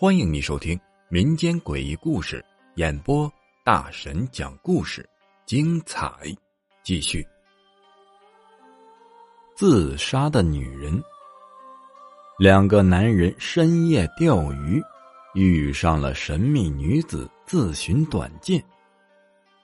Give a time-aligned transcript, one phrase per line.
[0.00, 2.44] 欢迎你收听民间诡异故事
[2.76, 3.28] 演播，
[3.64, 5.04] 大神讲故事，
[5.44, 6.08] 精彩
[6.84, 7.26] 继续。
[9.56, 11.02] 自杀的女人，
[12.38, 14.80] 两个男人深夜钓鱼，
[15.34, 18.64] 遇上了神秘女子自寻短见，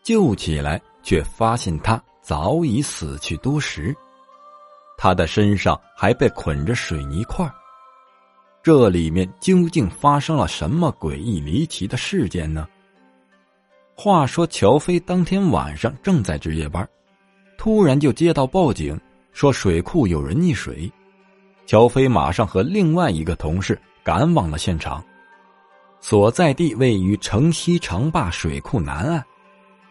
[0.02, 3.94] 救起来却发现她早已死去多时，
[4.96, 7.48] 他的身上还被捆着水泥块。
[8.62, 12.66] 这里面究竟发生了什么诡异离奇的事件呢？
[13.94, 16.88] 话说乔飞当天晚上正在值夜班，
[17.58, 18.98] 突然就接到报警，
[19.32, 20.90] 说水库有人溺水。
[21.66, 25.04] 乔飞马上和另外一个同事赶往了现场，
[26.00, 29.24] 所在地位于城西长坝水库南岸，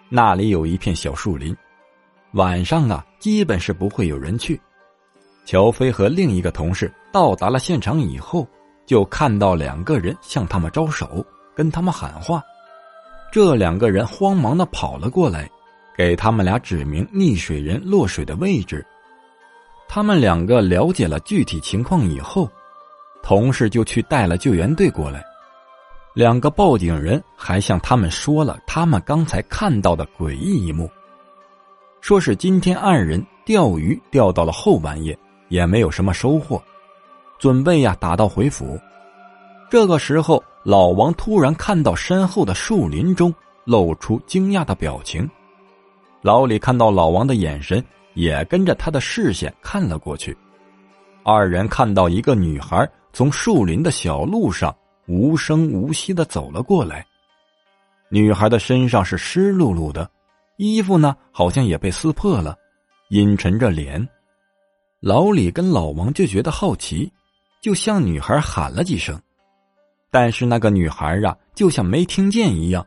[0.10, 1.56] 那里有一片小树林，
[2.34, 4.60] 晚上啊基本是不会有人去。
[5.46, 8.48] 乔飞和另一个同事到达了现场以后。
[8.86, 12.44] 就看到两个人向他们招手，跟他们喊话。
[13.32, 15.50] 这两个人慌忙的跑了过来，
[15.98, 18.86] 给他们俩指明溺水人落水的位置。
[19.88, 22.50] 他们两个了解了具体情况以后，
[23.24, 25.24] 同事就去带了救援队过来。
[26.14, 30.92] 两个报警人还向他们说了他们刚才看到的诡异一幕，
[32.02, 35.18] 说是今天二人钓鱼钓到了后半夜，
[35.50, 36.62] 也没有什么收获。
[37.40, 38.80] 准备呀，打道回府。
[39.70, 43.34] 这个时候，老王突然看到身后的树林中
[43.66, 45.30] 露出惊讶的表情。
[46.22, 47.84] 老李看到老王的眼神，
[48.14, 50.38] 也跟着他的视线看了过去。
[51.24, 54.74] 二人看到一个女孩从树林的小路上
[55.08, 57.06] 无声无息的走了过来。
[58.10, 60.10] 女孩的身上是湿漉漉的，
[60.58, 62.56] 衣服呢好像也被撕破了，
[63.10, 64.08] 阴沉着脸。
[65.06, 67.12] 老李跟老王就觉得好奇。
[67.62, 69.20] 就向女孩喊了几声，
[70.10, 72.86] 但是那个女孩啊，就像没听见一样，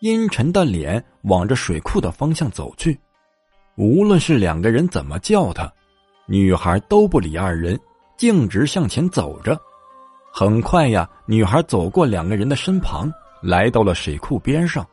[0.00, 2.96] 阴沉的脸往着水库的方向走去。
[3.76, 5.72] 无论是两个人怎么叫她，
[6.26, 7.78] 女孩都不理二人，
[8.16, 9.60] 径直向前走着。
[10.32, 13.12] 很快呀，女孩走过两个人的身旁，
[13.42, 14.86] 来到了水库边上，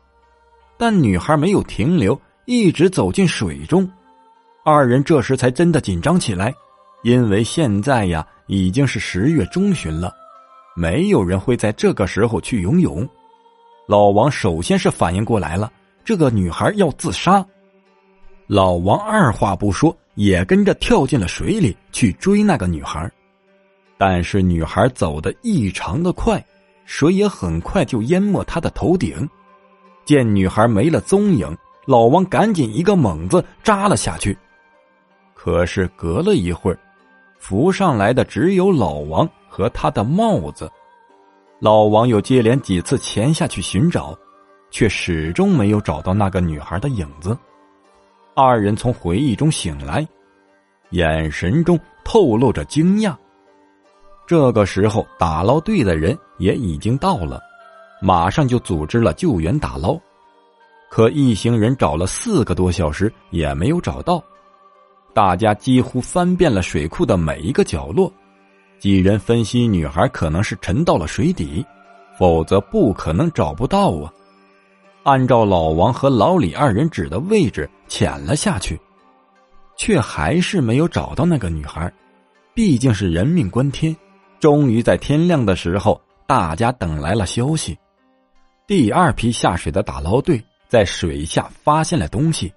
[0.76, 3.88] 但女孩没有停留，一直走进水中。
[4.64, 6.54] 二人这时才真的紧张起来。
[7.04, 10.10] 因为现在呀已经是十月中旬了，
[10.74, 13.06] 没有人会在这个时候去游泳。
[13.86, 15.70] 老王首先是反应过来了，
[16.02, 17.44] 这个女孩要自杀。
[18.46, 23.10] 老王二话不说，也跟着跳进了水里去追那个女孩。
[23.98, 26.42] 但是女孩走得异常的快，
[26.86, 29.28] 水也很快就淹没她的头顶。
[30.06, 31.54] 见女孩没了踪影，
[31.84, 34.34] 老王赶紧一个猛子扎了下去。
[35.34, 36.78] 可是隔了一会儿。
[37.46, 40.72] 浮上来的只有老王和他的帽子。
[41.60, 44.18] 老王又接连几次潜下去寻找，
[44.70, 47.36] 却始终没有找到那个女孩的影子。
[48.34, 50.08] 二人从回忆中醒来，
[50.88, 53.14] 眼神中透露着惊讶。
[54.26, 57.38] 这个时候，打捞队的人也已经到了，
[58.00, 60.00] 马上就组织了救援打捞。
[60.88, 64.24] 可一行人找了四个多小时，也没有找到。
[65.14, 68.12] 大家几乎翻遍了水库的每一个角落，
[68.80, 71.64] 几人分析，女孩可能是沉到了水底，
[72.18, 74.12] 否则不可能找不到啊。
[75.04, 78.80] 按照老王和老李二人指的位置潜了下去，
[79.76, 81.92] 却还是没有找到那个女孩。
[82.52, 83.94] 毕竟是人命关天，
[84.40, 87.78] 终于在天亮的时候，大家等来了消息。
[88.66, 92.52] 第二批下水的打捞队在水下发现了东西。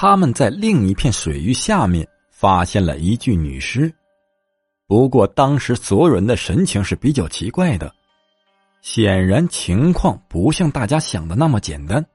[0.00, 3.92] 他们在另一片水域下面发现了一具女尸，
[4.86, 7.92] 不过当时所有人的神情是比较奇怪的，
[8.80, 12.06] 显然情况不像大家想的那么简单。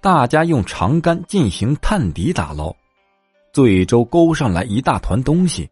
[0.00, 2.74] 大家用长杆进行探底打捞，
[3.52, 5.70] 最终勾上来一大团东西，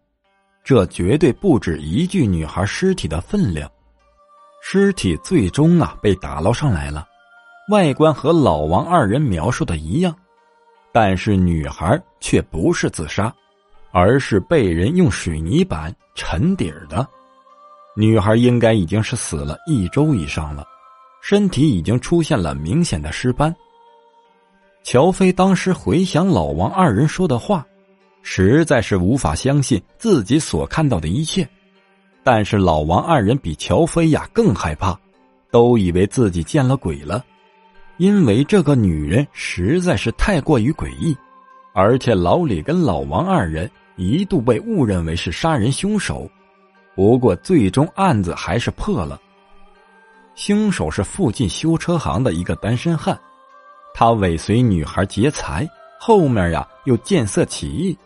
[0.62, 3.68] 这绝对不止一具女孩尸体的分量。
[4.62, 7.04] 尸体最终啊被打捞上来了，
[7.72, 10.16] 外观和老王二人描述的一样。
[10.96, 13.30] 但是女孩却不是自杀，
[13.90, 17.06] 而是被人用水泥板沉底儿的。
[17.94, 20.66] 女孩应该已经是死了一周以上了，
[21.20, 23.54] 身体已经出现了明显的尸斑。
[24.84, 27.62] 乔飞当时回想老王二人说的话，
[28.22, 31.46] 实在是无法相信自己所看到的一切。
[32.24, 34.98] 但是老王二人比乔飞呀更害怕，
[35.50, 37.22] 都以为自己见了鬼了。
[37.98, 41.16] 因为这个女人实在是太过于诡异，
[41.72, 46.30] 而且老李跟老王二人一度被误认为是杀人凶手，
[46.94, 49.20] 不过最终案子还是破了。
[50.34, 53.18] 凶手是附近修车行的一个单身汉，
[53.94, 55.66] 他尾随女孩劫财，
[55.98, 57.96] 后面呀又见色起意，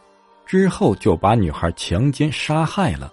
[0.46, 3.12] 之后就把女孩强奸杀害了。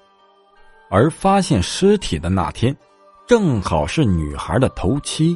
[0.92, 2.76] 而发现尸体的那天，
[3.26, 5.36] 正好是女孩的头七。